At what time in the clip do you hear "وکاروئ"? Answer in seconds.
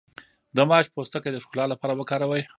1.95-2.43